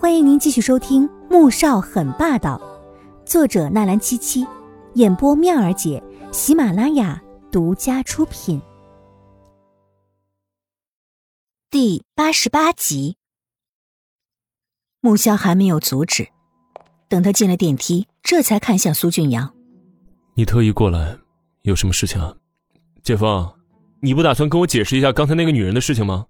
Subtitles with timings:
[0.00, 2.56] 欢迎您继续收听《穆少很霸道》，
[3.28, 4.46] 作者纳兰七七，
[4.94, 6.00] 演播妙儿姐，
[6.30, 8.62] 喜马拉雅独家出品。
[11.68, 13.16] 第八十八集，
[15.00, 16.28] 穆萧还没有阻止，
[17.08, 19.52] 等他进了电梯，这才看向苏俊阳
[20.34, 21.18] ：“你特意过来，
[21.62, 22.36] 有什么事情啊？
[23.02, 23.52] 姐夫，
[24.00, 26.26] 你不打算跟我解释一下刚才那个女人的事情吗？”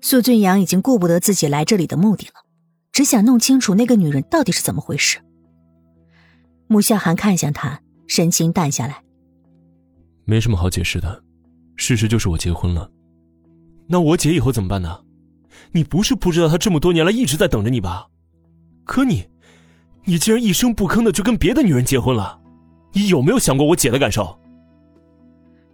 [0.00, 2.32] 苏俊阳已经顾不得自己来这里的目的了。
[2.92, 5.18] 只想弄清楚那个女人到底是怎么回事。
[6.66, 9.02] 穆萧寒看向他，神情淡下来。
[10.24, 11.22] 没什么好解释的，
[11.76, 12.90] 事实就是我结婚了。
[13.88, 15.00] 那我姐以后怎么办呢？
[15.72, 18.06] 你不是不知道她这么多年来一直在等着你吧？
[18.84, 19.26] 可你，
[20.04, 22.40] 你竟然一声不吭的就跟别的女人结婚了，
[22.92, 24.38] 你有没有想过我姐的感受？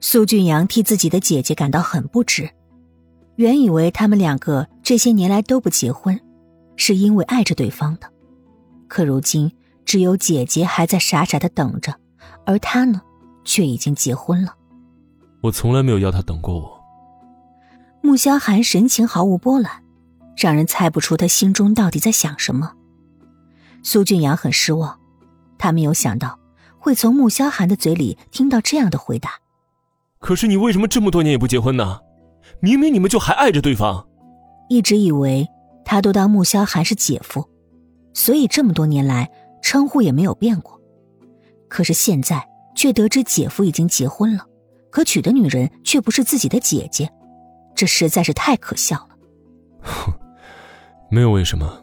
[0.00, 2.48] 苏俊阳替自己的姐姐感到很不值，
[3.36, 6.18] 原以为他们两个这些年来都不结婚。
[6.78, 8.08] 是因为爱着对方的，
[8.86, 9.52] 可如今
[9.84, 11.92] 只有姐姐还在傻傻的等着，
[12.46, 13.02] 而他呢，
[13.44, 14.54] 却已经结婚了。
[15.42, 16.80] 我从来没有要他等过我。
[18.00, 19.82] 穆萧寒神情毫无波澜，
[20.36, 22.72] 让人猜不出他心中到底在想什么。
[23.82, 24.98] 苏俊阳很失望，
[25.58, 26.38] 他没有想到
[26.78, 29.32] 会从穆萧寒的嘴里听到这样的回答。
[30.20, 31.98] 可是你为什么这么多年也不结婚呢？
[32.60, 34.06] 明明你们就还爱着对方。
[34.70, 35.46] 一直以为。
[35.90, 37.42] 他都当穆萧寒是姐夫，
[38.12, 39.26] 所以这么多年来
[39.62, 40.78] 称呼也没有变过。
[41.66, 44.44] 可是现在却得知姐夫已经结婚了，
[44.90, 47.10] 可娶的女人却不是自己的姐姐，
[47.74, 49.16] 这实在是太可笑了。
[49.80, 50.12] 哼，
[51.10, 51.82] 没有为什么，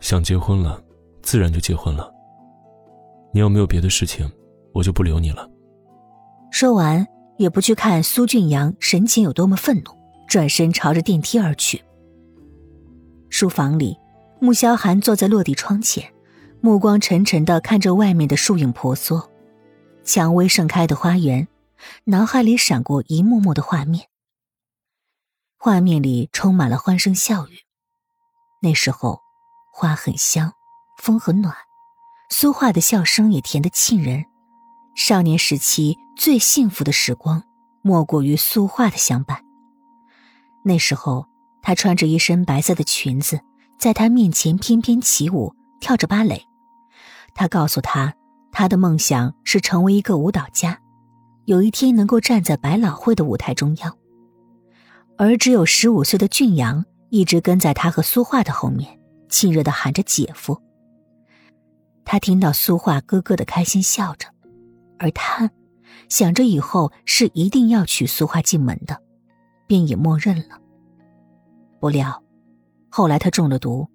[0.00, 0.78] 想结婚了，
[1.22, 2.12] 自然就结婚了。
[3.32, 4.30] 你要没有别的事情，
[4.74, 5.48] 我就不留你了。
[6.50, 7.06] 说完，
[7.38, 9.92] 也不去看苏俊阳神情有多么愤怒，
[10.28, 11.82] 转身朝着电梯而去。
[13.38, 13.98] 书房里，
[14.40, 16.10] 穆萧寒坐在落地窗前，
[16.62, 19.30] 目光沉沉的看着外面的树影婆娑，
[20.04, 21.46] 蔷薇盛开的花园，
[22.04, 24.08] 脑海里闪过一幕幕的画面。
[25.58, 27.58] 画面里充满了欢声笑语。
[28.62, 29.20] 那时候，
[29.70, 30.54] 花很香，
[30.96, 31.54] 风很暖，
[32.30, 34.24] 苏画的笑声也甜得沁人。
[34.96, 37.42] 少年时期最幸福的时光，
[37.82, 39.44] 莫过于苏画的相伴。
[40.64, 41.26] 那时候。
[41.66, 43.40] 她穿着一身白色的裙子，
[43.76, 46.40] 在他面前翩翩起舞，跳着芭蕾。
[47.34, 48.14] 他告诉他，
[48.52, 50.78] 他的梦想是成为一个舞蹈家，
[51.46, 53.96] 有一天能够站在百老汇的舞台中央。
[55.18, 60.62] 而只有十五岁的俊阳一直跟在他和苏画的后面，亲热的喊着姐夫。
[62.04, 64.28] 他听到苏画咯咯的开心笑着，
[65.00, 65.50] 而他
[66.08, 69.02] 想着以后是一定要娶苏画进门的，
[69.66, 70.60] 便也默认了。
[71.80, 72.22] 不料，
[72.88, 73.88] 后来他中了毒，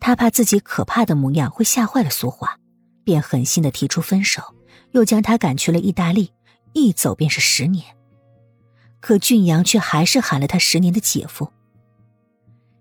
[0.00, 2.58] 他怕自己可怕的模样会吓坏了苏华，
[3.04, 4.42] 便狠心的提出分手，
[4.92, 6.32] 又将他赶去了意大利，
[6.72, 7.84] 一走便是十年。
[9.00, 11.52] 可俊阳却还是喊了他十年的姐夫。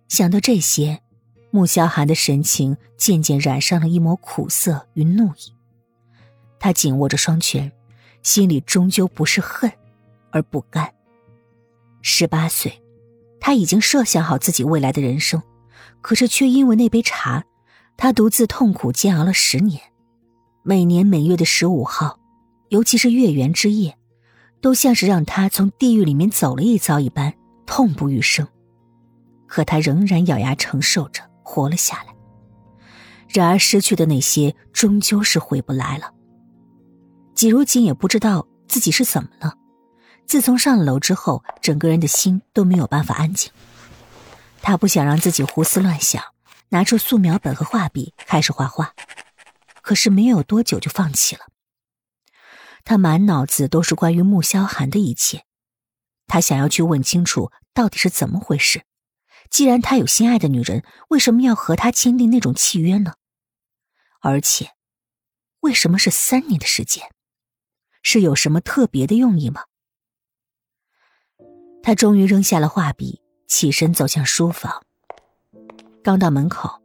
[0.07, 1.01] 想到这些，
[1.51, 5.53] 穆萧寒的神情渐渐染上了一抹苦涩与怒意，
[6.59, 7.71] 他紧握着双拳，
[8.23, 9.71] 心里终究不是恨，
[10.31, 10.91] 而不甘。
[12.01, 12.81] 十八岁。
[13.39, 15.41] 他已经设想好自己未来的人生，
[16.01, 17.43] 可是却因为那杯茶，
[17.95, 19.81] 他独自痛苦煎熬了十年。
[20.63, 22.19] 每年每月的十五号，
[22.69, 23.97] 尤其是月圆之夜，
[24.59, 27.33] 都像是让他从地狱里面走了一遭一般，
[27.65, 28.47] 痛不欲生。
[29.47, 32.13] 可他仍然咬牙承受着，活了下来。
[33.29, 36.11] 然而失去的那些，终究是回不来了。
[37.33, 39.53] 季如锦也不知道自己是怎么了。
[40.27, 43.51] 自从上了楼之后，整个人的心都没有办法安静。
[44.61, 46.21] 他不想让自己胡思乱想，
[46.69, 48.93] 拿出素描本和画笔开始画画，
[49.81, 51.45] 可是没有多久就放弃了。
[52.83, 55.45] 他满脑子都是关于穆萧寒的一切，
[56.27, 58.83] 他想要去问清楚到底是怎么回事。
[59.49, 63.13] 既然他有心爱的女人，为什么要和他签订那种契约呢？
[64.19, 64.71] 而且，
[65.61, 67.09] 为什么是三年的时间？
[68.03, 69.63] 是有什么特别的用意吗？
[71.87, 74.83] 他终于扔下了画笔，起身走向书房。
[76.03, 76.81] 刚到门口，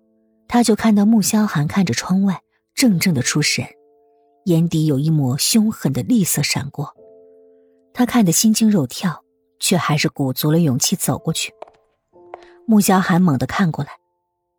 [0.47, 2.41] 他就看到穆萧寒看着窗外，
[2.77, 3.67] 怔怔的出神，
[4.45, 6.95] 眼底有一抹凶狠的厉色闪过。
[7.93, 9.25] 他看得心惊肉跳，
[9.59, 11.53] 却还是鼓足了勇气走过去。
[12.65, 13.91] 穆萧寒猛地看过来，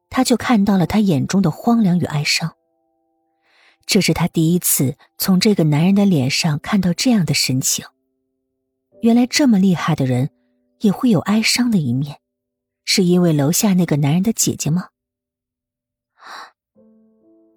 [0.10, 2.54] 他就看到了他眼中的荒凉与哀伤。
[3.86, 7.86] 这是他第一次从这个男人的脸上看到这样的神情。
[9.04, 10.30] 原来这么厉害的人，
[10.80, 12.20] 也会有哀伤的一面，
[12.86, 14.88] 是因为楼下那个男人的姐姐吗？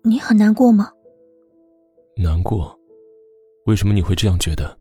[0.03, 0.91] 你很难过吗？
[2.17, 2.77] 难过？
[3.67, 4.77] 为什么你会这样觉得？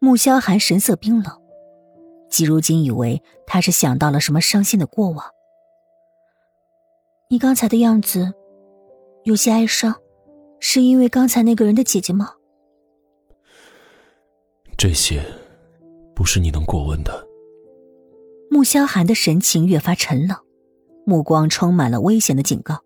[0.00, 1.40] 穆萧寒神色冰冷，
[2.28, 5.24] 季如锦以为他是想到了什么伤心的过往。
[7.30, 8.32] 你刚才的样子
[9.22, 9.94] 有些哀伤，
[10.58, 12.34] 是因为刚才那个人的姐姐吗？
[14.78, 15.24] 这些
[16.14, 17.26] 不是你能过问的。
[18.50, 20.36] 穆萧寒的神情越发沉冷，
[21.06, 22.82] 目光充满了危险的警告。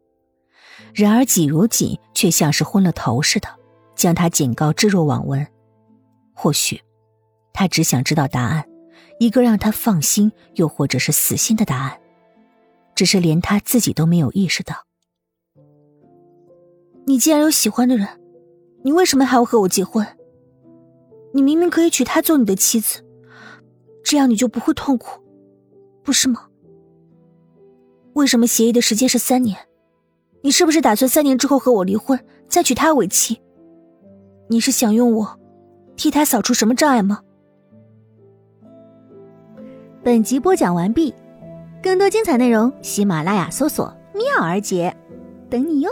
[0.94, 3.48] 然而季如锦却像是昏了头似的，
[3.94, 5.46] 将他警告置若罔闻。
[6.32, 6.80] 或许，
[7.52, 8.64] 他只想知道答案，
[9.18, 12.00] 一个让他放心又或者是死心的答案。
[12.94, 14.74] 只是连他自己都没有意识到。
[17.06, 18.06] 你既然有喜欢的人，
[18.84, 20.06] 你为什么还要和我结婚？
[21.32, 23.04] 你明明可以娶她做你的妻子，
[24.02, 25.20] 这样你就不会痛苦，
[26.02, 26.46] 不是吗？
[28.14, 29.56] 为什么协议的时间是三年？
[30.42, 32.18] 你是不是打算三年之后和我离婚，
[32.48, 33.40] 再娶她为妻？
[34.48, 35.38] 你是想用我
[35.96, 37.20] 替他扫除什么障碍吗？
[40.02, 41.14] 本集播讲完毕。
[41.82, 44.94] 更多精彩内容，喜马拉雅搜索“妙儿姐”，
[45.48, 45.90] 等你哟。